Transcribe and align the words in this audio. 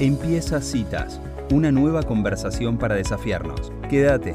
Empieza 0.00 0.60
Citas, 0.60 1.20
una 1.52 1.70
nueva 1.70 2.02
conversación 2.02 2.78
para 2.78 2.96
desafiarnos. 2.96 3.72
Quédate. 3.88 4.34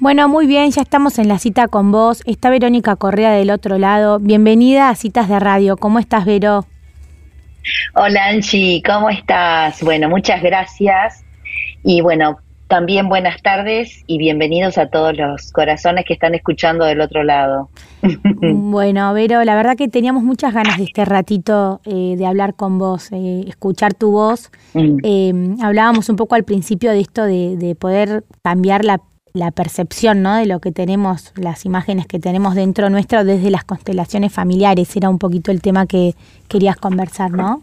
Bueno, 0.00 0.28
muy 0.28 0.48
bien, 0.48 0.72
ya 0.72 0.82
estamos 0.82 1.20
en 1.20 1.28
la 1.28 1.38
cita 1.38 1.68
con 1.68 1.92
vos. 1.92 2.24
Está 2.26 2.50
Verónica 2.50 2.96
Correa 2.96 3.30
del 3.30 3.52
otro 3.52 3.78
lado. 3.78 4.18
Bienvenida 4.18 4.88
a 4.88 4.96
Citas 4.96 5.28
de 5.28 5.38
Radio. 5.38 5.76
¿Cómo 5.76 6.00
estás, 6.00 6.24
Vero? 6.24 6.66
Hola, 7.94 8.26
Anchi, 8.26 8.82
¿cómo 8.84 9.10
estás? 9.10 9.80
Bueno, 9.84 10.08
muchas 10.08 10.42
gracias. 10.42 11.24
Y 11.84 12.00
bueno, 12.00 12.40
también 12.68 13.08
buenas 13.08 13.42
tardes 13.42 14.02
y 14.06 14.18
bienvenidos 14.18 14.78
a 14.78 14.88
todos 14.88 15.16
los 15.16 15.52
corazones 15.52 16.04
que 16.06 16.14
están 16.14 16.34
escuchando 16.34 16.84
del 16.84 17.00
otro 17.00 17.22
lado. 17.22 17.68
Bueno, 18.52 19.14
Vero, 19.14 19.42
la 19.44 19.54
verdad 19.54 19.76
que 19.76 19.88
teníamos 19.88 20.22
muchas 20.22 20.52
ganas 20.52 20.76
de 20.78 20.84
este 20.84 21.04
ratito 21.04 21.80
eh, 21.84 22.16
de 22.18 22.26
hablar 22.26 22.54
con 22.54 22.78
vos, 22.78 23.10
eh, 23.12 23.44
escuchar 23.46 23.94
tu 23.94 24.10
voz. 24.10 24.50
Mm. 24.74 24.96
Eh, 25.02 25.56
hablábamos 25.62 26.08
un 26.08 26.16
poco 26.16 26.34
al 26.34 26.44
principio 26.44 26.90
de 26.90 27.00
esto 27.00 27.24
de, 27.24 27.76
poder 27.78 28.24
cambiar 28.42 28.84
la, 28.84 29.00
la, 29.32 29.52
percepción 29.52 30.22
¿no? 30.22 30.36
de 30.36 30.46
lo 30.46 30.60
que 30.60 30.72
tenemos, 30.72 31.32
las 31.36 31.64
imágenes 31.64 32.06
que 32.06 32.18
tenemos 32.18 32.54
dentro 32.54 32.90
nuestro 32.90 33.24
desde 33.24 33.50
las 33.50 33.64
constelaciones 33.64 34.32
familiares. 34.32 34.94
Era 34.96 35.08
un 35.08 35.18
poquito 35.18 35.50
el 35.50 35.62
tema 35.62 35.86
que 35.86 36.14
querías 36.48 36.76
conversar, 36.76 37.30
¿no? 37.30 37.62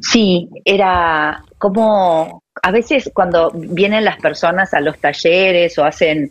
Sí, 0.00 0.48
era 0.64 1.44
como 1.64 2.42
a 2.62 2.70
veces 2.70 3.10
cuando 3.14 3.50
vienen 3.54 4.04
las 4.04 4.18
personas 4.18 4.74
a 4.74 4.82
los 4.82 4.98
talleres 4.98 5.78
o 5.78 5.84
hacen 5.86 6.28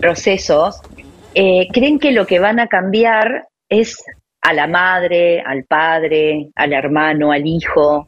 procesos, 0.00 0.80
eh, 1.34 1.68
creen 1.70 1.98
que 1.98 2.12
lo 2.12 2.26
que 2.26 2.38
van 2.38 2.58
a 2.58 2.66
cambiar 2.66 3.46
es 3.68 4.02
a 4.40 4.54
la 4.54 4.66
madre, 4.68 5.42
al 5.42 5.64
padre, 5.64 6.48
al 6.54 6.72
hermano, 6.72 7.30
al 7.30 7.46
hijo. 7.46 8.06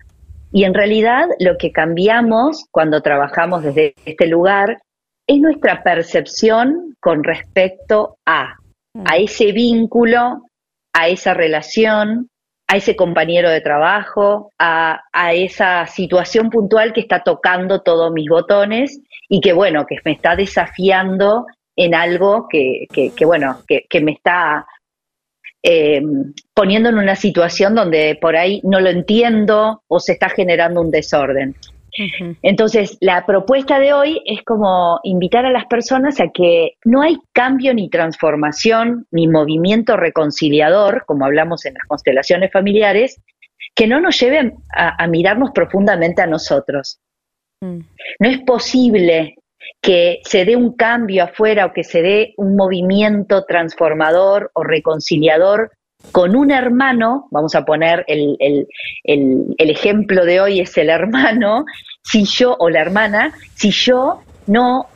Y 0.51 0.65
en 0.65 0.73
realidad 0.73 1.27
lo 1.41 1.59
que 1.59 1.73
cambiamos 1.73 2.65
cuando 2.71 3.03
trabajamos 3.03 3.63
desde 3.63 3.93
este 4.07 4.29
lugar 4.29 4.79
es 5.27 5.39
nuestra 5.41 5.83
percepción 5.83 6.97
con 7.01 7.23
respecto 7.23 8.17
a, 8.25 8.45
a 8.45 8.55
mm. 8.95 9.05
ese 9.25 9.53
vínculo, 9.53 10.47
a 10.95 11.09
esa 11.09 11.35
relación, 11.35 12.31
a 12.69 12.77
ese 12.77 12.95
compañero 12.95 13.49
de 13.51 13.63
trabajo, 13.63 14.53
a, 14.59 15.01
esa 15.33 15.87
situación 15.87 16.51
puntual 16.51 16.93
que 16.93 17.01
está 17.01 17.23
tocando 17.23 17.81
todos 17.81 18.13
mis 18.13 18.29
botones 18.29 19.01
y 19.29 19.41
que, 19.41 19.55
bueno, 19.55 19.87
que 19.87 19.97
me 20.05 20.13
está 20.13 20.37
desafiando 20.37 21.47
en 21.75 21.95
algo 21.95 22.47
que, 22.49 22.87
que, 22.93 23.25
bueno, 23.25 23.63
que, 23.67 24.01
me 24.03 24.13
está 24.13 24.67
eh, 25.63 26.03
poniendo 26.53 26.91
en 26.91 26.99
una 26.99 27.17
situación 27.17 27.75
donde 27.75 28.19
por 28.21 28.37
ahí 28.37 28.61
no 28.65 28.81
lo 28.81 28.91
entiendo 28.91 29.83
o 29.89 29.99
se 29.99 30.13
está 30.13 30.29
generando 30.29 30.83
un 30.83 30.91
desorden. 30.91 31.55
Entonces, 32.43 32.97
la 33.01 33.27
propuesta 33.27 33.79
de 33.79 33.93
hoy 33.93 34.23
es 34.25 34.43
como 34.43 35.01
invitar 35.03 35.45
a 35.47 35.51
las 35.51 35.67
personas 35.67 36.21
a 36.21 36.29
que 36.33 36.73
no 36.85 37.03
hay 37.03 37.19
cambio 37.33 37.75
ni 37.75 37.89
transformación 37.91 39.07
ni 39.11 39.29
movimiento 39.29 39.97
reconciliador, 39.97 41.05
como 41.07 41.25
hablamos 41.25 41.65
en 41.67 41.75
las 41.75 41.85
constelaciones 41.87 42.53
familiares, 42.53 43.21
que 43.75 43.87
no 43.87 44.01
nos 44.01 44.19
lleven 44.19 44.55
a, 44.75 45.07
mirarnos 45.07 45.51
profundamente 45.53 46.23
a 46.23 46.27
nosotros. 46.27 47.01
Mm. 47.61 47.81
No 48.21 48.29
es 48.29 48.39
posible 48.41 49.37
que 49.81 50.21
se 50.25 50.45
dé 50.45 50.57
un 50.57 50.75
cambio 50.75 51.25
afuera 51.25 51.67
o 51.67 51.73
que 51.73 51.85
se 51.85 52.03
dé 52.03 52.35
un 52.37 52.57
movimiento 52.57 53.45
transformador 53.45 54.51
o 54.55 54.65
reconciliador 54.65 55.73
con 56.13 56.37
un 56.37 56.51
hermano, 56.51 57.27
vamos 57.31 57.55
a 57.55 57.65
poner 57.65 58.05
el, 58.07 58.37
ejemplo 59.59 60.25
de 60.25 60.41
hoy 60.41 60.61
es 60.61 60.77
el 60.79 60.91
hermano, 60.91 61.65
si 62.11 62.25
yo 62.25 62.57
o 62.59 62.71
la 62.71 62.81
hermana, 62.81 63.35
si 63.55 63.71
yo 63.71 64.23
no 64.47 64.87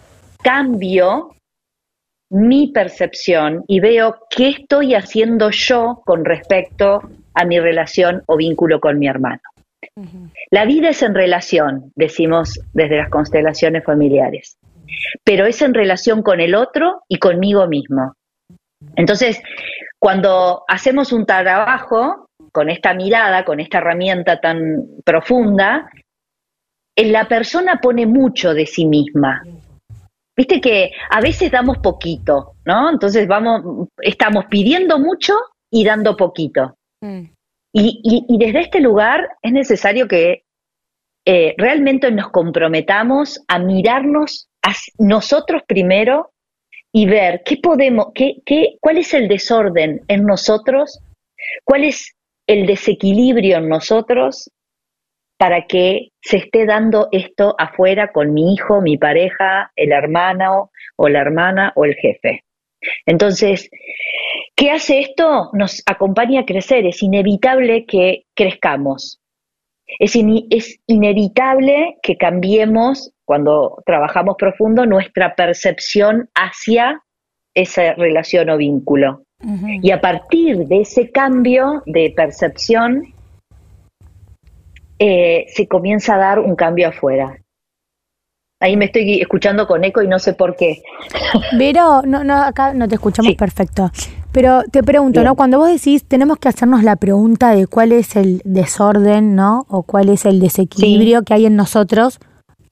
cambio 0.43 1.35
mi 2.31 2.69
percepción 2.69 3.65
y 3.69 3.81
veo 3.81 4.17
qué 4.35 4.49
estoy 4.49 4.95
haciendo 4.95 5.51
yo 5.51 6.03
con 6.07 6.25
respecto 6.25 7.03
a 7.35 7.45
mi 7.45 7.61
relación 7.61 8.23
o 8.27 8.37
vínculo 8.37 8.81
con 8.81 8.99
mi 8.99 9.07
hermano. 9.07 9.41
La 10.51 10.65
vida 10.65 10.89
es 10.89 11.03
en 11.03 11.15
relación, 11.15 11.93
decimos 11.95 12.59
desde 12.73 12.97
las 12.97 13.11
constelaciones 13.11 13.85
familiares, 13.85 14.57
pero 15.23 15.45
es 15.45 15.61
en 15.61 15.75
relación 15.75 16.23
con 16.23 16.41
el 16.41 16.55
otro 16.55 17.03
y 17.09 17.19
conmigo 17.19 17.67
mismo. 17.67 18.15
Entonces, 18.97 19.43
cuando 19.99 20.65
hacemos 20.67 21.13
un 21.13 21.27
trabajo 21.27 22.29
con 22.53 22.71
esta 22.71 22.95
mirada, 22.95 23.45
con 23.45 23.61
esta 23.61 23.79
herramienta 23.79 24.41
tan 24.41 24.87
profunda, 25.05 25.91
la 26.97 27.27
persona 27.27 27.81
pone 27.81 28.07
mucho 28.07 28.55
de 28.55 28.67
sí 28.67 28.87
misma. 28.87 29.43
Viste 30.37 30.61
que 30.61 30.93
a 31.11 31.21
veces 31.21 31.51
damos 31.51 31.79
poquito, 31.79 32.55
¿no? 32.65 32.91
Entonces 32.91 33.27
vamos, 33.27 33.89
estamos 33.99 34.47
pidiendo 34.51 34.99
mucho 34.99 35.35
y 35.71 35.85
dando 35.85 36.17
poquito. 36.17 36.77
Mm. 37.01 37.25
Y, 37.75 38.37
desde 38.39 38.61
este 38.61 38.81
lugar 38.81 39.31
es 39.41 39.53
necesario 39.53 40.07
que 40.07 40.45
eh, 41.25 41.55
realmente 41.57 42.11
nos 42.11 42.31
comprometamos 42.31 43.43
a 43.49 43.59
mirarnos 43.59 44.51
a 44.63 44.73
nosotros 44.99 45.63
primero 45.67 46.33
y 46.93 47.07
ver 47.07 47.43
qué 47.45 47.57
podemos, 47.57 48.09
qué, 48.15 48.43
qué, 48.45 48.77
cuál 48.81 48.99
es 48.99 49.15
el 49.15 49.29
desorden 49.29 50.03
en 50.09 50.25
nosotros, 50.25 51.01
cuál 51.65 51.85
es 51.85 52.15
el 52.47 52.67
desequilibrio 52.67 53.57
en 53.57 53.69
nosotros 53.71 54.51
para 55.43 55.67
que 55.67 56.11
se 56.21 56.37
esté 56.37 56.67
dando 56.67 57.09
esto 57.11 57.57
afuera 57.59 58.13
con 58.13 58.33
mi 58.33 58.55
hijo, 58.55 58.81
mi 58.81 58.97
pareja, 58.97 59.73
el 59.75 59.91
hermano 59.91 60.71
o 60.95 61.09
la 61.09 61.21
hermana 61.21 61.73
o 61.75 61.85
el 61.85 61.97
jefe. 61.97 62.45
Entonces, 63.07 63.69
¿qué 64.55 64.71
hace 64.71 65.01
esto? 65.01 65.51
Nos 65.53 65.83
acompaña 65.85 66.43
a 66.43 66.45
crecer, 66.45 66.87
es 66.87 67.03
inevitable 67.03 67.87
que 67.87 68.23
crezcamos. 68.37 69.21
Es, 69.99 70.15
es 70.51 70.79
inevitable 70.87 71.97
que 72.05 72.17
cambiemos 72.17 73.13
cuando 73.25 73.83
trabajamos 73.85 74.37
profundo 74.39 74.87
nuestra 74.87 75.35
percepción 75.35 76.31
hacia 76.37 77.03
esa 77.53 77.95
relación 77.95 78.49
o 78.49 78.59
vínculo. 78.59 79.25
Y 79.83 79.91
a 79.91 80.01
partir 80.01 80.69
de 80.69 80.83
ese 80.83 81.11
cambio 81.11 81.83
de 81.87 82.13
percepción, 82.15 83.12
eh, 85.05 85.47
se 85.49 85.67
comienza 85.67 86.15
a 86.15 86.19
dar 86.19 86.39
un 86.39 86.55
cambio 86.55 86.89
afuera. 86.89 87.37
Ahí 88.61 88.77
me 88.77 88.85
estoy 88.85 89.21
escuchando 89.21 89.67
con 89.67 89.83
eco 89.83 90.01
y 90.01 90.07
no 90.07 90.21
sé 90.21 90.33
por 90.33 90.55
qué. 90.55 90.81
Pero, 91.59 92.03
no, 92.03 92.23
no, 92.23 92.37
acá 92.37 92.73
no 92.73 92.87
te 92.87 92.95
escuchamos 92.95 93.35
perfecto. 93.35 93.91
Pero 94.31 94.63
te 94.71 94.85
pregunto, 94.85 95.25
¿no? 95.25 95.35
Cuando 95.35 95.59
vos 95.59 95.73
decís, 95.73 96.05
tenemos 96.05 96.39
que 96.39 96.49
hacernos 96.49 96.85
la 96.85 96.95
pregunta 96.95 97.51
de 97.51 97.67
cuál 97.67 97.91
es 97.91 98.15
el 98.15 98.43
desorden, 98.45 99.35
¿no? 99.35 99.67
O 99.69 99.83
cuál 99.83 100.09
es 100.09 100.25
el 100.25 100.39
desequilibrio 100.39 101.23
que 101.25 101.35
hay 101.35 101.47
en 101.47 101.57
nosotros 101.57 102.21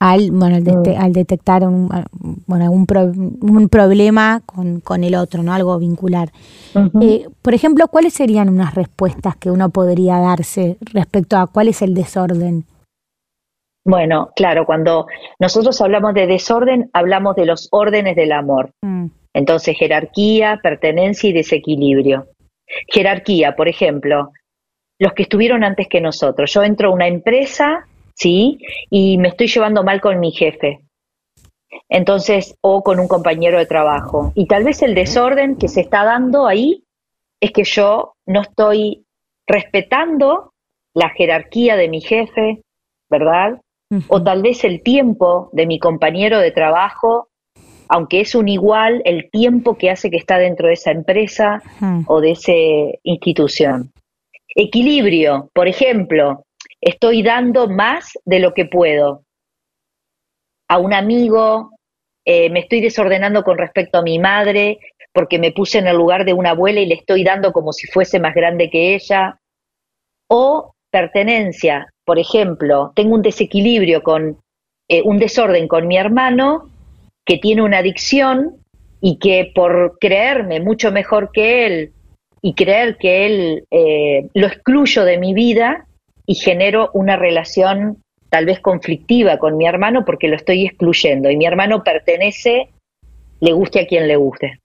al, 0.01 0.31
bueno, 0.31 0.57
mm. 0.59 0.99
al, 0.99 1.13
detectar 1.13 1.63
un, 1.63 1.87
bueno, 2.47 2.65
algún 2.65 2.87
un 3.39 3.69
problema 3.69 4.41
con, 4.47 4.79
con, 4.79 5.03
el 5.03 5.13
otro, 5.13 5.43
¿no? 5.43 5.53
Algo 5.53 5.77
vincular. 5.77 6.31
Eh, 6.99 7.27
por 7.43 7.53
ejemplo, 7.53 7.87
¿cuáles 7.87 8.13
serían 8.13 8.49
unas 8.49 8.73
respuestas 8.73 9.35
que 9.35 9.51
uno 9.51 9.69
podría 9.69 10.17
darse 10.17 10.77
respecto 10.81 11.37
a 11.37 11.45
cuál 11.45 11.67
es 11.67 11.83
el 11.83 11.93
desorden? 11.93 12.65
Bueno, 13.85 14.31
claro, 14.35 14.65
cuando 14.65 15.05
nosotros 15.39 15.79
hablamos 15.81 16.15
de 16.15 16.25
desorden, 16.25 16.89
hablamos 16.93 17.35
de 17.35 17.45
los 17.45 17.67
órdenes 17.71 18.15
del 18.15 18.31
amor. 18.31 18.71
Mm. 18.81 19.05
Entonces, 19.35 19.77
jerarquía, 19.77 20.59
pertenencia 20.63 21.29
y 21.29 21.33
desequilibrio. 21.33 22.25
Jerarquía, 22.87 23.55
por 23.55 23.67
ejemplo, 23.67 24.31
los 24.97 25.13
que 25.13 25.23
estuvieron 25.23 25.63
antes 25.63 25.87
que 25.87 26.01
nosotros. 26.01 26.51
Yo 26.51 26.63
entro 26.63 26.89
a 26.89 26.93
una 26.93 27.07
empresa 27.07 27.85
¿sí? 28.21 28.59
Y 28.91 29.17
me 29.17 29.29
estoy 29.29 29.47
llevando 29.47 29.83
mal 29.83 29.99
con 29.99 30.19
mi 30.19 30.31
jefe. 30.31 30.81
Entonces, 31.89 32.55
o 32.61 32.83
con 32.83 32.99
un 32.99 33.07
compañero 33.07 33.57
de 33.57 33.65
trabajo. 33.65 34.31
Y 34.35 34.45
tal 34.45 34.63
vez 34.63 34.83
el 34.83 34.93
desorden 34.93 35.55
que 35.55 35.67
se 35.67 35.81
está 35.81 36.03
dando 36.03 36.45
ahí 36.45 36.83
es 37.39 37.51
que 37.51 37.63
yo 37.63 38.13
no 38.27 38.41
estoy 38.41 39.05
respetando 39.47 40.53
la 40.93 41.09
jerarquía 41.09 41.75
de 41.75 41.89
mi 41.89 42.01
jefe, 42.01 42.61
¿verdad? 43.09 43.59
O 44.07 44.23
tal 44.23 44.41
vez 44.41 44.63
el 44.63 44.83
tiempo 44.83 45.49
de 45.51 45.65
mi 45.65 45.79
compañero 45.79 46.39
de 46.39 46.51
trabajo, 46.51 47.27
aunque 47.89 48.21
es 48.21 48.35
un 48.35 48.47
igual, 48.47 49.01
el 49.03 49.29
tiempo 49.31 49.77
que 49.77 49.89
hace 49.89 50.09
que 50.09 50.17
está 50.17 50.37
dentro 50.37 50.67
de 50.67 50.75
esa 50.75 50.91
empresa 50.91 51.61
o 52.05 52.21
de 52.21 52.31
esa 52.31 52.53
institución. 53.03 53.91
Equilibrio, 54.55 55.49
por 55.53 55.67
ejemplo, 55.67 56.45
estoy 56.81 57.23
dando 57.23 57.69
más 57.69 58.17
de 58.25 58.39
lo 58.39 58.53
que 58.53 58.65
puedo. 58.65 59.23
A 60.67 60.79
un 60.79 60.93
amigo, 60.93 61.71
eh, 62.25 62.49
me 62.49 62.61
estoy 62.61 62.81
desordenando 62.81 63.43
con 63.43 63.57
respecto 63.57 63.99
a 63.99 64.03
mi 64.03 64.19
madre 64.19 64.79
porque 65.13 65.39
me 65.39 65.51
puse 65.51 65.77
en 65.77 65.87
el 65.87 65.97
lugar 65.97 66.25
de 66.25 66.33
una 66.33 66.51
abuela 66.51 66.79
y 66.79 66.85
le 66.85 66.95
estoy 66.95 67.23
dando 67.23 67.51
como 67.51 67.73
si 67.73 67.87
fuese 67.87 68.19
más 68.19 68.33
grande 68.33 68.69
que 68.69 68.95
ella. 68.95 69.37
o 70.27 70.73
pertenencia, 70.89 71.87
por 72.05 72.19
ejemplo, 72.19 72.91
tengo 72.95 73.15
un 73.15 73.21
desequilibrio 73.21 74.03
con 74.03 74.37
eh, 74.89 75.01
un 75.05 75.19
desorden 75.19 75.69
con 75.69 75.87
mi 75.87 75.97
hermano 75.97 76.69
que 77.25 77.37
tiene 77.37 77.61
una 77.61 77.77
adicción 77.77 78.57
y 78.99 79.17
que 79.17 79.51
por 79.55 79.97
creerme 79.99 80.59
mucho 80.59 80.91
mejor 80.91 81.31
que 81.31 81.65
él 81.65 81.93
y 82.41 82.55
creer 82.55 82.97
que 82.97 83.25
él 83.25 83.65
eh, 83.71 84.27
lo 84.33 84.47
excluyo 84.47 85.05
de 85.05 85.17
mi 85.17 85.33
vida 85.33 85.87
y 86.25 86.35
genero 86.35 86.89
una 86.93 87.15
relación 87.15 88.01
tal 88.29 88.45
vez 88.45 88.59
conflictiva 88.59 89.37
con 89.37 89.57
mi 89.57 89.67
hermano 89.67 90.05
porque 90.05 90.27
lo 90.27 90.35
estoy 90.35 90.65
excluyendo 90.65 91.29
y 91.29 91.37
mi 91.37 91.45
hermano 91.45 91.83
pertenece, 91.83 92.69
le 93.39 93.51
guste 93.51 93.81
a 93.81 93.87
quien 93.87 94.07
le 94.07 94.15
guste. 94.15 94.59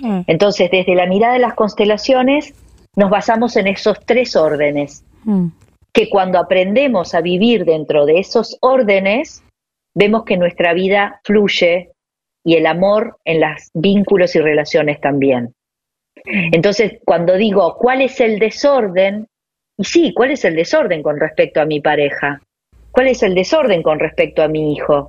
Mm. 0.00 0.22
Entonces, 0.26 0.70
desde 0.70 0.94
la 0.94 1.06
mirada 1.06 1.34
de 1.34 1.38
las 1.38 1.54
constelaciones, 1.54 2.54
nos 2.96 3.10
basamos 3.10 3.56
en 3.56 3.68
esos 3.68 4.00
tres 4.04 4.34
órdenes, 4.34 5.04
mm. 5.24 5.46
que 5.92 6.08
cuando 6.10 6.38
aprendemos 6.38 7.14
a 7.14 7.20
vivir 7.20 7.64
dentro 7.64 8.04
de 8.04 8.18
esos 8.18 8.58
órdenes, 8.60 9.44
vemos 9.94 10.24
que 10.24 10.36
nuestra 10.36 10.74
vida 10.74 11.20
fluye 11.22 11.92
y 12.44 12.56
el 12.56 12.66
amor 12.66 13.16
en 13.24 13.40
los 13.40 13.70
vínculos 13.74 14.34
y 14.34 14.40
relaciones 14.40 15.00
también. 15.00 15.54
Entonces, 16.26 17.00
cuando 17.04 17.36
digo, 17.36 17.76
¿cuál 17.76 18.00
es 18.00 18.20
el 18.20 18.38
desorden? 18.38 19.26
Y 19.76 19.84
sí, 19.84 20.12
¿cuál 20.14 20.30
es 20.30 20.44
el 20.44 20.54
desorden 20.54 21.02
con 21.02 21.18
respecto 21.18 21.60
a 21.60 21.64
mi 21.64 21.80
pareja? 21.80 22.40
¿Cuál 22.90 23.08
es 23.08 23.22
el 23.22 23.34
desorden 23.34 23.82
con 23.82 23.98
respecto 23.98 24.42
a 24.42 24.48
mi 24.48 24.72
hijo? 24.72 25.08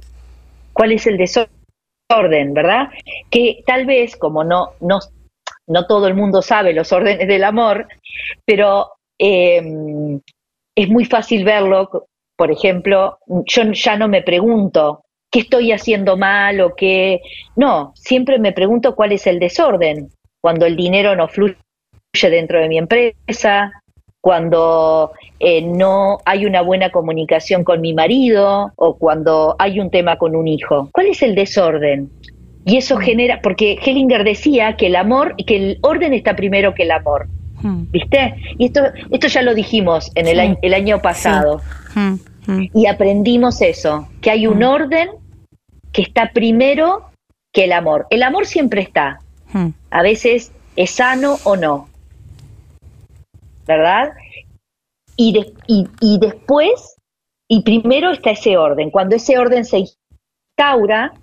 ¿Cuál 0.74 0.92
es 0.92 1.06
el 1.06 1.18
desorden, 1.18 2.54
verdad? 2.54 2.90
Que 3.30 3.64
tal 3.66 3.86
vez, 3.86 4.16
como 4.16 4.44
no, 4.44 4.72
no, 4.82 5.00
no 5.68 5.86
todo 5.86 6.08
el 6.08 6.16
mundo 6.16 6.42
sabe 6.42 6.74
los 6.74 6.92
órdenes 6.92 7.28
del 7.28 7.44
amor, 7.44 7.88
pero 8.44 8.92
em, 9.20 10.20
es 10.76 10.90
muy 10.90 11.06
fácil 11.06 11.44
verlo. 11.44 12.08
Por 12.36 12.52
ejemplo, 12.52 13.20
yo 13.46 13.64
ya 13.72 13.98
no 13.98 14.08
me 14.08 14.24
pregunto 14.24 15.06
qué 15.32 15.40
estoy 15.42 15.72
haciendo 15.72 16.18
mal 16.18 16.60
o 16.62 16.76
qué. 16.76 17.22
No, 17.56 17.94
siempre 17.96 18.40
me 18.40 18.52
pregunto 18.52 18.96
cuál 18.96 19.12
es 19.12 19.28
el 19.28 19.40
desorden 19.40 20.10
cuando 20.42 20.66
el 20.66 20.76
dinero 20.76 21.16
no 21.16 21.28
fluye 21.28 21.56
dentro 22.22 22.60
de 22.60 22.68
mi 22.68 22.78
empresa, 22.78 23.72
cuando 24.26 25.12
eh, 25.40 25.62
no 25.62 26.18
hay 26.26 26.48
una 26.48 26.62
buena 26.62 26.90
comunicación 26.90 27.64
con 27.64 27.80
mi 27.80 27.94
marido 27.94 28.72
o 28.76 28.96
cuando 28.96 29.56
hay 29.60 29.80
un 29.80 29.92
tema 29.92 30.18
con 30.18 30.36
un 30.36 30.48
hijo. 30.48 30.90
¿Cuál 30.92 31.06
es 31.06 31.22
el 31.22 31.36
desorden? 31.36 32.10
Y 32.66 32.78
eso 32.78 32.98
genera, 32.98 33.40
porque 33.44 33.78
Hellinger 33.86 34.24
decía 34.24 34.78
que 34.78 34.88
el 34.88 34.96
amor, 34.96 35.36
que 35.46 35.56
el 35.56 35.78
orden 35.84 36.12
está 36.16 36.36
primero 36.36 36.74
que 36.74 36.82
el 36.82 36.92
amor. 36.92 37.28
Hmm. 37.62 37.84
¿Viste? 37.92 38.34
Y 38.58 38.66
esto, 38.66 38.82
esto 39.12 39.28
ya 39.28 39.44
lo 39.44 39.54
dijimos 39.54 40.12
en 40.16 40.26
el, 40.26 40.40
año, 40.40 40.58
el 40.64 40.74
año 40.74 41.00
pasado. 41.04 41.62
Hmm. 41.94 42.16
Y 42.74 42.88
aprendimos 42.88 43.62
eso, 43.62 44.08
que 44.22 44.32
hay 44.32 44.48
un 44.48 44.64
orden 44.64 45.10
que 45.92 46.02
está 46.02 46.32
primero 46.34 47.12
que 47.54 47.66
el 47.66 47.74
amor. 47.74 48.08
El 48.10 48.24
amor 48.24 48.48
siempre 48.48 48.82
está. 48.82 49.20
A 49.92 50.02
veces 50.02 50.52
es 50.76 50.90
sano 50.90 51.38
o 51.44 51.56
no. 51.56 51.90
¿Verdad? 53.66 54.12
Y, 55.18 55.54
y, 55.68 56.20
después, 56.20 56.98
y 57.50 57.64
primero 57.64 58.12
está 58.12 58.32
ese 58.32 58.58
orden. 58.58 58.92
Cuando 58.92 59.16
ese 59.16 59.38
orden 59.38 59.64
se 59.66 59.86
instaura, 60.58 61.14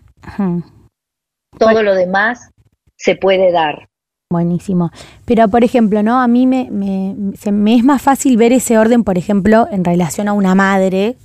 todo 1.58 1.82
lo 1.82 1.94
demás 1.94 2.50
se 2.96 3.16
puede 3.16 3.52
dar. 3.52 3.88
Buenísimo. 4.30 4.90
Pero, 5.26 5.48
por 5.48 5.62
ejemplo, 5.62 6.02
¿no? 6.02 6.20
A 6.20 6.26
mí 6.26 6.46
me, 6.46 6.70
me, 6.70 7.14
me 7.52 7.76
es 7.76 7.84
más 7.84 8.00
fácil 8.00 8.38
ver 8.38 8.52
ese 8.52 8.78
orden, 8.78 9.04
por 9.04 9.18
ejemplo, 9.18 9.68
en 9.70 9.84
relación 9.84 10.26
a 10.26 10.32
una 10.32 10.54
madre, 10.54 11.16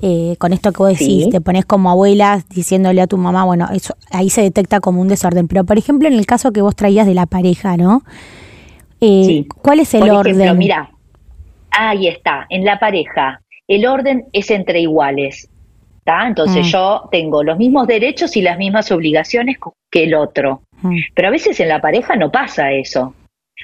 eh, 0.00 0.36
con 0.38 0.52
esto 0.52 0.72
que 0.72 0.78
vos 0.78 0.88
decís, 0.88 1.28
te 1.30 1.40
pones 1.40 1.64
como 1.66 1.90
abuela 1.90 2.42
diciéndole 2.50 3.00
a 3.00 3.06
tu 3.06 3.16
mamá, 3.16 3.44
bueno, 3.44 3.68
eso 3.72 3.96
ahí 4.10 4.28
se 4.28 4.42
detecta 4.42 4.80
como 4.80 5.00
un 5.00 5.08
desorden. 5.08 5.46
Pero, 5.46 5.64
por 5.64 5.78
ejemplo, 5.78 6.08
en 6.08 6.14
el 6.14 6.26
caso 6.26 6.52
que 6.52 6.62
vos 6.62 6.74
traías 6.74 7.06
de 7.06 7.14
la 7.14 7.26
pareja, 7.26 7.76
¿no? 7.76 8.02
Eh, 9.00 9.44
¿Cuál 9.62 9.80
es 9.80 9.94
el 9.94 10.10
orden? 10.10 10.56
mira, 10.56 10.90
ahí 11.70 12.08
está, 12.08 12.46
en 12.48 12.64
la 12.64 12.78
pareja, 12.78 13.40
el 13.68 13.86
orden 13.86 14.26
es 14.32 14.50
entre 14.50 14.80
iguales. 14.80 15.48
¿está? 15.98 16.26
Entonces 16.26 16.66
mm. 16.66 16.70
yo 16.70 17.08
tengo 17.10 17.42
los 17.42 17.58
mismos 17.58 17.86
derechos 17.86 18.36
y 18.36 18.42
las 18.42 18.58
mismas 18.58 18.90
obligaciones 18.92 19.58
que 19.90 20.04
el 20.04 20.14
otro. 20.14 20.62
Mm. 20.82 20.98
Pero 21.14 21.28
a 21.28 21.30
veces 21.30 21.58
en 21.60 21.68
la 21.68 21.80
pareja 21.80 22.16
no 22.16 22.30
pasa 22.30 22.72
eso 22.72 23.14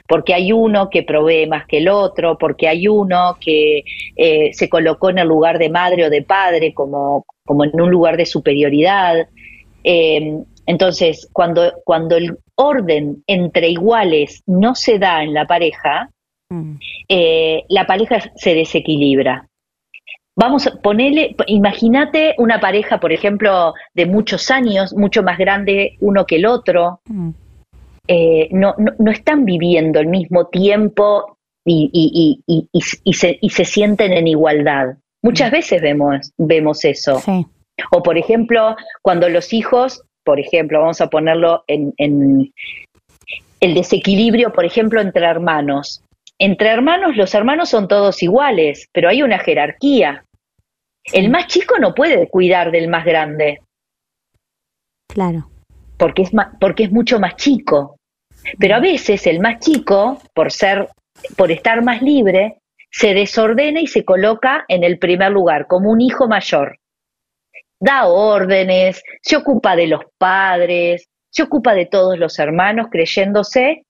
porque 0.09 0.35
hay 0.35 0.53
uno 0.53 0.91
que 0.91 1.03
provee 1.03 1.47
más 1.47 1.67
que 1.67 1.79
el 1.79 1.89
otro, 1.89 2.39
porque 2.39 2.69
hay 2.69 2.89
uno 2.89 3.37
que 3.41 3.85
eh, 4.17 4.51
se 4.53 4.69
colocó 4.69 5.11
en 5.11 5.19
el 5.19 5.29
lugar 5.29 5.59
de 5.59 5.69
madre 5.69 6.07
o 6.07 6.11
de 6.11 6.23
padre 6.23 6.75
como, 6.75 7.25
como 7.45 7.65
en 7.65 7.81
un 7.81 7.91
lugar 7.91 8.17
de 8.17 8.27
superioridad. 8.27 9.29
Em, 9.83 10.45
entonces, 10.67 11.29
cuando, 11.33 11.73
cuando 11.85 12.17
el 12.17 12.37
orden 12.61 13.23
entre 13.27 13.69
iguales 13.69 14.43
no 14.47 14.75
se 14.75 14.99
da 14.99 15.23
en 15.23 15.35
la 15.35 15.47
pareja, 15.47 16.11
mm. 16.51 16.75
eh, 17.09 17.65
la 17.69 17.87
pareja 17.87 18.21
se 18.37 18.55
desequilibra. 18.55 19.47
Vamos 20.37 20.67
a 20.67 20.81
ponerle, 20.81 21.35
imagínate 21.47 22.35
una 22.39 22.61
pareja, 22.61 22.99
por 22.99 23.13
ejemplo, 23.13 23.75
de 23.95 24.07
muchos 24.07 24.51
años, 24.51 24.95
mucho 24.95 25.23
más 25.23 25.39
grande 25.39 25.97
uno 26.01 26.25
que 26.25 26.37
el 26.37 26.47
otro. 26.47 27.01
Mm. 27.07 27.31
Eh, 28.09 28.49
no, 28.53 28.75
no, 28.77 29.11
están 29.11 29.45
viviendo 29.45 30.01
el 30.01 30.07
mismo 30.07 30.47
tiempo 30.47 31.37
y, 31.65 32.41
y, 32.73 33.13
se, 33.13 33.39
se, 33.41 33.65
sienten 33.65 34.13
en 34.13 34.27
igualdad. 34.27 34.97
Muchas 35.23 35.51
mm. 35.51 35.53
veces 35.53 35.83
vemos, 35.83 36.33
vemos 36.39 36.85
eso. 36.85 37.21
O 37.93 38.03
por 38.03 38.19
ejemplo, 38.19 38.77
cuando 39.03 39.29
los 39.29 39.53
hijos, 39.53 40.03
por 40.31 40.39
ejemplo, 40.39 40.79
vamos 40.79 41.01
a 41.01 41.11
ponerlo 41.11 41.65
en, 41.67 41.93
en 41.97 42.53
el 43.59 43.75
desequilibrio, 43.75 44.53
por 44.53 44.65
ejemplo, 44.65 45.01
entre 45.01 45.27
hermanos. 45.27 46.05
Entre 46.39 46.69
hermanos, 46.69 47.17
los 47.17 47.35
hermanos 47.35 47.69
son 47.69 47.89
todos 47.89 48.23
iguales, 48.23 48.87
pero 48.93 49.09
hay 49.09 49.25
una 49.25 49.41
jerarquía. 49.41 50.25
El 51.13 51.31
más 51.31 51.49
chico 51.49 51.81
no 51.81 51.97
puede 51.97 52.29
cuidar 52.29 52.71
del 52.71 52.87
más 52.87 53.05
grande. 53.05 53.59
Claro. 55.09 55.51
Porque 55.97 56.23
es, 56.23 56.31
porque 56.61 56.85
es 56.85 56.93
mucho 56.93 57.19
más 57.19 57.35
chico. 57.35 57.97
Pero 58.57 58.77
a 58.77 58.79
veces 58.79 59.27
el 59.27 59.41
más 59.41 59.59
chico, 59.59 60.23
por 60.33 60.53
ser, 60.53 60.91
por 61.37 61.51
estar 61.51 61.83
más 61.83 62.03
libre, 62.03 62.59
se 62.89 63.15
desordena 63.15 63.81
y 63.81 63.89
se 63.89 64.05
coloca 64.05 64.65
en 64.69 64.85
el 64.85 65.01
primer 65.01 65.33
lugar, 65.33 65.67
como 65.67 65.91
un 65.91 66.01
hijo 66.01 66.29
mayor. 66.29 66.79
Da 67.81 68.07
órdenes, 68.07 69.03
se 69.23 69.37
ocupa 69.37 69.75
de 69.75 69.87
los 69.87 70.03
padres, 70.19 71.09
se 71.31 71.43
ocupa 71.43 71.75
de 71.75 71.87
todos 71.87 72.19
los 72.19 72.39
hermanos, 72.39 72.89
creyéndose 72.91 73.87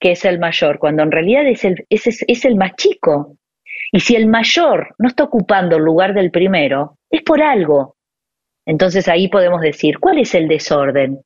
que 0.00 0.12
es 0.12 0.24
el 0.24 0.38
mayor, 0.38 0.78
cuando 0.78 1.02
en 1.02 1.10
realidad 1.10 1.46
es 1.46 1.64
el, 1.64 1.84
es, 1.90 2.44
el 2.44 2.54
más 2.56 2.72
chico. 2.76 3.36
Y 3.92 4.00
si 4.00 4.16
el 4.16 4.26
mayor 4.26 4.94
no 4.98 5.08
está 5.08 5.24
ocupando 5.24 5.76
el 5.76 5.82
lugar 5.82 6.14
del 6.14 6.30
primero, 6.30 6.98
es 7.10 7.22
por 7.22 7.42
algo. 7.42 7.96
Entonces 8.64 9.08
ahí 9.08 9.28
podemos 9.28 9.60
decir, 9.60 9.98
¿cuál 9.98 10.18
es 10.18 10.34
el 10.34 10.46
desorden? 10.46 11.20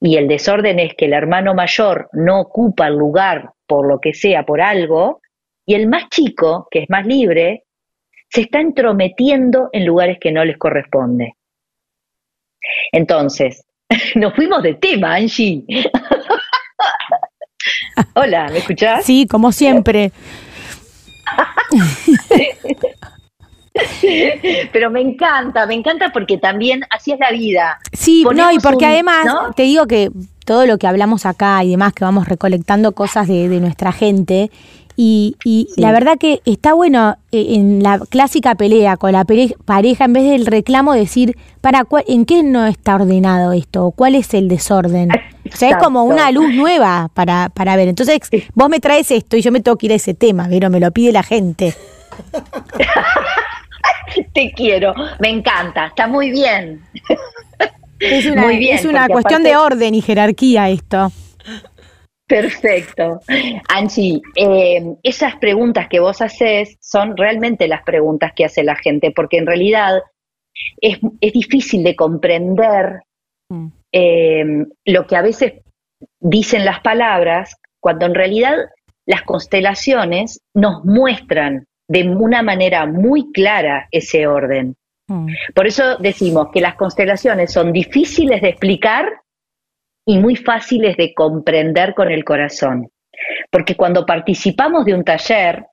y 0.00 0.16
el 0.16 0.28
desorden 0.28 0.78
es 0.78 0.94
que 0.94 1.06
el 1.06 1.14
hermano 1.14 1.54
mayor 1.54 2.08
no 2.12 2.40
ocupa 2.40 2.86
el 2.88 2.96
lugar 2.96 3.52
por 3.66 3.88
lo 3.88 3.98
que 3.98 4.14
sea, 4.14 4.44
por 4.44 4.60
algo, 4.60 5.20
y 5.64 5.74
el 5.74 5.88
más 5.88 6.08
chico, 6.10 6.68
que 6.70 6.80
es 6.80 6.90
más 6.90 7.06
libre, 7.06 7.64
se 8.36 8.42
está 8.42 8.60
entrometiendo 8.60 9.70
en 9.72 9.86
lugares 9.86 10.18
que 10.20 10.30
no 10.30 10.44
les 10.44 10.58
corresponde. 10.58 11.36
Entonces, 12.92 13.64
nos 14.14 14.34
fuimos 14.34 14.62
de 14.62 14.74
tema, 14.74 15.14
Angie. 15.14 15.64
Hola, 18.14 18.50
¿me 18.52 18.58
escuchás? 18.58 19.06
Sí, 19.06 19.26
como 19.26 19.52
siempre. 19.52 20.12
Pero 24.70 24.90
me 24.90 25.00
encanta, 25.00 25.66
me 25.66 25.72
encanta 25.72 26.12
porque 26.12 26.36
también 26.36 26.82
así 26.90 27.12
es 27.12 27.18
la 27.18 27.30
vida. 27.30 27.78
Sí, 27.94 28.22
no, 28.34 28.52
y 28.52 28.58
porque 28.58 28.84
además 28.84 29.24
te 29.54 29.62
digo 29.62 29.86
que 29.86 30.10
todo 30.44 30.66
lo 30.66 30.76
que 30.76 30.86
hablamos 30.86 31.24
acá 31.24 31.64
y 31.64 31.70
demás, 31.70 31.94
que 31.94 32.04
vamos 32.04 32.28
recolectando 32.28 32.92
cosas 32.92 33.28
de, 33.28 33.48
nuestra 33.60 33.92
gente, 33.92 34.50
y, 34.96 35.36
y 35.44 35.68
la 35.76 35.92
verdad 35.92 36.16
que 36.18 36.40
está 36.46 36.72
bueno 36.72 37.18
eh, 37.30 37.48
en 37.50 37.82
la 37.82 37.98
clásica 37.98 38.54
pelea 38.54 38.96
con 38.96 39.12
la 39.12 39.26
pareja, 39.26 40.06
en 40.06 40.12
vez 40.14 40.24
del 40.24 40.46
reclamo, 40.46 40.94
decir, 40.94 41.36
para 41.60 41.86
¿en 42.06 42.24
qué 42.24 42.42
no 42.42 42.66
está 42.66 42.94
ordenado 42.94 43.52
esto? 43.52 43.92
¿Cuál 43.94 44.14
es 44.14 44.32
el 44.32 44.48
desorden? 44.48 45.10
O 45.12 45.56
sea, 45.56 45.70
es 45.70 45.76
como 45.76 46.04
una 46.04 46.32
luz 46.32 46.54
nueva 46.54 47.10
para, 47.12 47.50
para 47.50 47.76
ver. 47.76 47.88
Entonces, 47.88 48.18
vos 48.54 48.70
me 48.70 48.80
traes 48.80 49.10
esto 49.10 49.36
y 49.36 49.42
yo 49.42 49.52
me 49.52 49.60
tengo 49.60 49.76
que 49.76 49.86
ir 49.86 49.92
a 49.92 49.96
ese 49.96 50.14
tema, 50.14 50.46
pero 50.48 50.70
me 50.70 50.80
lo 50.80 50.90
pide 50.90 51.12
la 51.12 51.22
gente. 51.22 51.74
Te 54.32 54.52
quiero, 54.52 54.94
me 55.18 55.28
encanta, 55.28 55.86
está 55.86 56.06
muy 56.06 56.30
bien. 56.30 56.80
Es 58.00 58.26
una, 58.26 58.42
muy 58.42 58.56
bien, 58.56 58.76
es 58.76 58.84
una 58.84 59.08
cuestión 59.08 59.42
de 59.42 59.56
orden 59.56 59.94
y 59.94 60.00
jerarquía 60.00 60.70
esto. 60.70 61.12
Perfecto. 62.26 63.20
Angie, 63.68 64.20
eh, 64.34 64.96
esas 65.02 65.36
preguntas 65.36 65.88
que 65.88 66.00
vos 66.00 66.20
haces 66.20 66.76
son 66.80 67.16
realmente 67.16 67.68
las 67.68 67.82
preguntas 67.82 68.32
que 68.34 68.44
hace 68.44 68.64
la 68.64 68.76
gente, 68.76 69.12
porque 69.12 69.38
en 69.38 69.46
realidad 69.46 70.00
es, 70.80 70.98
difícil 71.20 71.84
de 71.84 71.94
comprender 71.94 73.02
mm. 73.48 73.66
eh, 73.92 74.66
lo 74.86 75.06
que 75.06 75.16
a 75.16 75.22
veces 75.22 75.54
dicen 76.20 76.64
las 76.64 76.80
palabras, 76.80 77.56
cuando 77.80 78.06
en 78.06 78.14
realidad 78.14 78.56
las 79.06 79.22
constelaciones 79.22 80.40
nos 80.54 80.84
muestran 80.84 81.66
de 81.88 82.08
una 82.08 82.42
manera 82.42 82.86
muy 82.86 83.30
clara 83.30 83.86
ese 83.92 84.26
orden. 84.26 84.74
Mm. 85.08 85.28
Por 85.54 85.68
eso 85.68 85.96
decimos 85.98 86.48
que 86.52 86.60
las 86.60 86.74
constelaciones 86.74 87.52
son 87.52 87.72
difíciles 87.72 88.42
de 88.42 88.48
explicar 88.48 89.20
y 90.06 90.18
muy 90.18 90.36
fáciles 90.36 90.96
de 90.96 91.12
comprender 91.12 91.94
con 91.94 92.10
el 92.10 92.24
corazón. 92.24 92.88
Porque 93.50 93.76
cuando 93.76 94.06
participamos 94.06 94.84
de 94.84 94.94
un 94.94 95.04
taller 95.04 95.66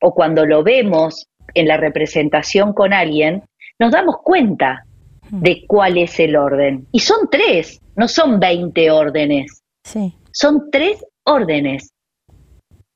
o 0.00 0.14
cuando 0.14 0.44
lo 0.44 0.62
vemos 0.62 1.26
en 1.54 1.66
la 1.66 1.78
representación 1.78 2.74
con 2.74 2.92
alguien, 2.92 3.42
nos 3.78 3.92
damos 3.92 4.16
cuenta 4.22 4.84
hmm. 5.30 5.40
de 5.40 5.64
cuál 5.66 5.96
es 5.96 6.20
el 6.20 6.36
orden. 6.36 6.86
Y 6.92 7.00
son 7.00 7.28
tres, 7.30 7.80
no 7.96 8.08
son 8.08 8.38
20 8.38 8.90
órdenes. 8.90 9.62
Sí. 9.84 10.14
Son 10.30 10.70
tres 10.70 11.04
órdenes. 11.24 11.92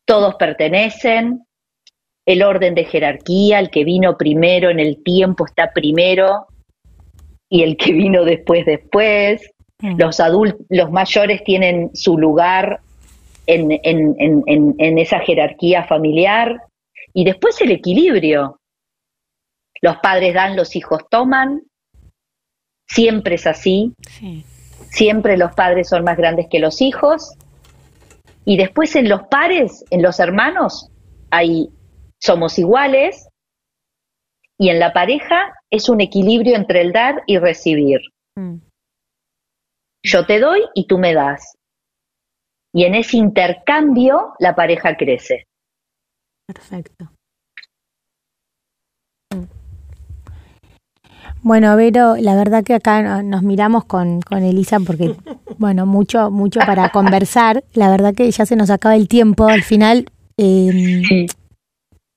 Todos 0.05 0.35
pertenecen, 0.35 1.45
el 2.27 2.43
orden 2.43 2.75
de 2.75 2.85
jerarquía, 2.85 3.59
el 3.59 3.71
que 3.71 3.85
vino 3.85 4.17
primero 4.17 4.71
en 4.71 4.79
el 4.79 5.03
tiempo 5.03 5.47
está 5.47 5.73
primero 5.73 6.47
y 7.49 7.63
el 7.63 7.77
que 7.77 7.93
vino 7.93 8.25
después 8.25 8.65
después. 8.67 9.52
Mm. 9.83 9.97
Los 9.99 10.21
adultos, 10.21 10.65
los 10.71 10.91
mayores 10.91 11.43
tienen 11.45 11.91
su 11.95 12.17
lugar 12.17 12.81
en, 13.47 13.81
en, 13.83 14.99
esa 14.99 15.19
jerarquía 15.21 15.85
familiar. 15.85 16.63
Y 17.13 17.25
después 17.25 17.61
el 17.61 17.73
equilibrio. 17.73 18.59
Los 19.83 19.97
padres 19.99 20.33
dan, 20.35 20.57
los 20.57 20.77
hijos 20.77 21.03
toman. 21.11 21.63
Siempre 22.89 23.35
es 23.35 23.47
así. 23.47 23.93
Siempre 24.91 25.37
los 25.37 25.53
padres 25.55 25.89
son 25.89 26.05
más 26.05 26.17
grandes 26.17 26.47
que 26.49 26.61
los 26.61 26.81
hijos. 26.81 27.35
Y 28.45 28.57
después 28.57 28.95
en 28.97 29.09
los 29.09 29.23
pares, 29.25 29.85
en 29.91 30.03
los 30.03 30.21
hermanos, 30.21 30.89
hay, 31.31 31.69
somos 32.21 32.59
iguales. 32.59 33.29
Y 34.59 34.69
en 34.69 34.79
la 34.79 34.93
pareja 34.93 35.53
es 35.71 35.89
un 35.89 36.01
equilibrio 36.01 36.55
entre 36.55 36.83
el 36.83 36.93
dar 36.93 37.23
y 37.27 37.39
recibir. 37.39 38.01
Mm. 38.37 38.59
Yo 40.05 40.27
te 40.27 40.41
doy 40.41 40.63
y 40.75 40.87
tú 40.87 40.99
me 40.99 41.15
das. 41.15 41.57
Y 42.75 42.85
en 42.85 42.95
ese 42.95 43.19
intercambio 43.19 44.33
la 44.39 44.55
pareja 44.55 44.97
crece. 44.97 45.47
Perfecto. 46.47 47.11
Bueno, 51.43 51.75
Vero, 51.77 52.15
la 52.17 52.37
verdad 52.37 52.63
que 52.63 52.75
acá 52.75 53.23
nos 53.23 53.43
miramos 53.43 53.85
con, 53.85 54.21
Elisa 54.31 54.79
porque, 54.81 55.17
bueno, 55.59 55.87
mucho, 55.87 56.31
mucho 56.31 56.61
para 56.61 56.91
conversar. 56.91 57.65
La 57.75 57.91
verdad 57.91 58.15
que 58.15 58.31
ya 58.31 58.47
se 58.47 58.57
nos 58.57 58.71
acaba 58.71 58.95
el 58.97 59.09
tiempo. 59.09 59.47
Al 59.47 59.63
final, 59.63 60.07
em, 60.37 61.27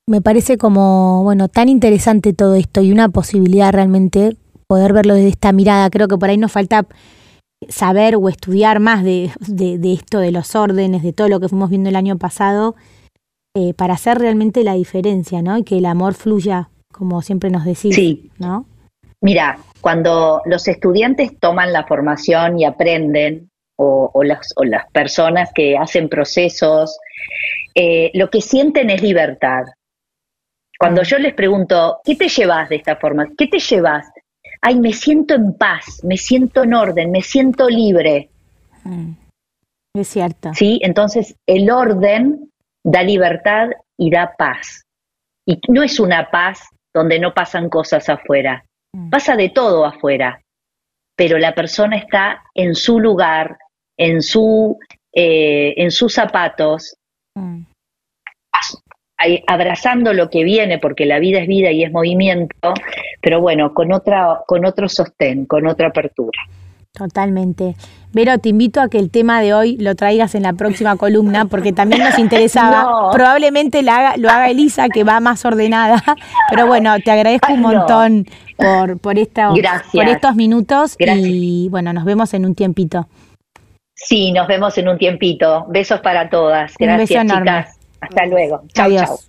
me 0.08 0.22
parece 0.22 0.58
como, 0.58 1.24
bueno, 1.24 1.48
tan 1.48 1.70
interesante 1.70 2.34
todo 2.34 2.56
esto 2.56 2.82
y 2.82 2.92
una 2.92 3.10
posibilidad 3.10 3.74
realmente 3.74 4.38
poder 4.68 4.94
verlo 4.94 5.16
desde 5.16 5.30
esta 5.30 5.52
mirada. 5.52 5.90
Creo 5.90 6.08
que 6.08 6.18
por 6.18 6.30
ahí 6.30 6.38
nos 6.38 6.52
falta 6.52 6.86
saber 7.70 8.16
o 8.16 8.30
estudiar 8.30 8.80
más 8.80 9.04
de, 9.04 9.32
esto, 9.84 10.20
de 10.20 10.32
los 10.32 10.56
órdenes, 10.56 11.04
de 11.04 11.14
todo 11.14 11.30
lo 11.30 11.40
que 11.40 11.50
fuimos 11.50 11.70
viendo 11.70 11.90
el 11.90 11.96
año 11.96 12.18
pasado, 12.18 12.76
eh, 13.56 13.74
para 13.74 13.94
hacer 13.94 14.18
realmente 14.18 14.64
la 14.64 14.74
diferencia, 14.74 15.42
¿no? 15.42 15.58
Y 15.58 15.64
que 15.64 15.78
el 15.78 15.86
amor 15.86 16.14
fluya, 16.14 16.70
como 16.92 17.22
siempre 17.22 17.50
nos 17.50 17.66
decís, 17.66 17.96
sí. 17.96 18.32
¿no? 18.38 18.66
Mira, 19.22 19.58
cuando 19.82 20.42
los 20.46 20.68
estudiantes 20.68 21.40
toman 21.40 21.72
la 21.72 21.86
formación 21.86 22.60
y 22.60 22.66
aprenden, 22.66 23.50
o, 23.78 24.24
las, 24.24 24.54
o 24.56 24.64
las, 24.64 24.90
personas 24.92 25.52
que 25.54 25.78
hacen 25.78 26.08
procesos, 26.08 26.98
eh, 27.74 28.12
lo 28.14 28.30
que 28.30 28.42
sienten 28.42 28.90
es 28.90 29.02
libertad. 29.02 29.64
Cuando 30.80 31.02
mm. 31.02 31.06
yo 31.06 31.18
les 31.20 31.34
pregunto, 31.34 32.00
¿qué 32.04 32.16
te 32.16 32.30
llevas 32.30 32.70
de 32.70 32.78
esta 32.78 32.96
forma? 32.96 33.28
¿Qué 33.38 33.48
te 33.48 33.60
llevas? 33.60 34.08
Ay, 34.66 34.80
me 34.80 34.94
siento 34.94 35.36
en 35.36 35.54
paz, 35.54 36.04
me 36.04 36.18
siento 36.18 36.64
en 36.64 36.74
orden, 36.74 37.12
me 37.12 37.22
siento 37.22 37.70
libre. 37.70 38.30
Mm. 38.84 39.12
Es 39.94 40.08
cierto. 40.08 40.54
Sí, 40.56 40.80
entonces 40.82 41.36
el 41.46 41.70
orden 41.70 42.52
da 42.84 43.04
libertad 43.04 43.70
y 43.96 44.10
da 44.10 44.34
paz. 44.36 44.84
Y 45.46 45.60
no 45.68 45.84
es 45.84 46.00
una 46.00 46.32
paz 46.32 46.68
donde 46.94 47.20
no 47.20 47.34
pasan 47.34 47.70
cosas 47.70 48.10
afuera, 48.10 48.66
mm. 48.94 49.12
pasa 49.12 49.36
de 49.36 49.50
todo 49.50 49.86
afuera, 49.86 50.42
pero 51.16 51.38
la 51.38 51.54
persona 51.54 51.98
está 51.98 52.42
en 52.56 52.74
su 52.74 53.00
lugar, 53.00 53.60
en, 53.98 54.24
su, 54.24 54.80
eh, 55.14 55.76
en 55.78 55.92
sus 55.92 56.14
zapatos, 56.14 56.98
mm 57.36 57.75
abrazando 59.48 60.14
lo 60.14 60.30
que 60.30 60.44
viene, 60.44 60.78
porque 60.78 61.06
la 61.06 61.20
vida 61.20 61.40
es 61.40 61.48
vida 61.48 61.72
y 61.72 61.84
es 61.84 61.92
movimiento, 61.92 62.74
pero 63.22 63.42
bueno, 63.42 63.74
con, 63.74 63.92
otra, 63.92 64.42
con 64.46 64.66
otro 64.66 64.90
sostén, 64.90 65.46
con 65.46 65.68
otra 65.68 65.88
apertura. 65.88 66.40
Totalmente. 66.96 67.76
Vero, 68.14 68.38
te 68.38 68.50
invito 68.50 68.80
a 68.80 68.88
que 68.88 68.98
el 68.98 69.12
tema 69.12 69.42
de 69.42 69.54
hoy 69.54 69.76
lo 69.78 69.96
traigas 69.96 70.36
en 70.36 70.44
la 70.44 70.54
próxima 70.54 70.96
columna, 70.96 71.46
porque 71.46 71.74
también 71.74 72.02
nos 72.04 72.18
interesaba. 72.18 73.12
Probablemente 73.12 73.84
lo 73.84 73.92
haga, 73.92 74.16
lo 74.16 74.30
haga 74.30 74.50
Elisa, 74.50 74.88
que 74.88 75.04
va 75.04 75.20
más 75.20 75.44
ordenada. 75.44 76.02
Pero 76.50 76.68
bueno, 76.68 76.98
te 77.04 77.12
agradezco 77.12 77.52
un 77.52 77.62
montón 77.62 78.26
por, 78.56 78.98
por, 79.00 79.20
esta, 79.20 79.50
por 79.50 80.08
estos 80.08 80.36
minutos 80.36 80.96
y 80.98 81.68
bueno, 81.70 81.92
nos 81.92 82.06
vemos 82.06 82.34
en 82.34 82.46
un 82.46 82.56
tiempito. 82.56 83.08
Sí, 83.94 84.32
nos 84.32 84.48
vemos 84.48 84.78
en 84.78 84.88
un 84.88 84.98
tiempito. 84.98 85.66
Besos 85.68 86.00
para 86.00 86.30
todas. 86.30 86.74
Gracias, 86.78 87.26
chicas. 87.26 87.80
Hasta 88.10 88.26
luego. 88.26 88.64
Chao, 88.74 88.90
chao. 88.92 89.20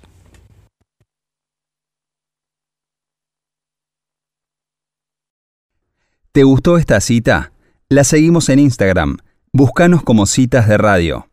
¿Te 6.32 6.44
gustó 6.44 6.76
esta 6.76 7.00
cita? 7.00 7.52
La 7.88 8.04
seguimos 8.04 8.50
en 8.50 8.58
Instagram. 8.58 9.16
Búscanos 9.52 10.02
como 10.02 10.26
citas 10.26 10.68
de 10.68 10.76
radio. 10.76 11.28